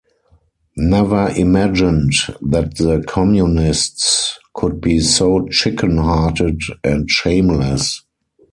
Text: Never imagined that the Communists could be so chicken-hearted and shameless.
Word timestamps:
Never 0.77 1.29
imagined 1.29 2.13
that 2.41 2.77
the 2.77 3.03
Communists 3.07 4.39
could 4.55 4.81
be 4.81 4.99
so 4.99 5.45
chicken-hearted 5.51 6.59
and 6.83 7.07
shameless. 7.07 8.01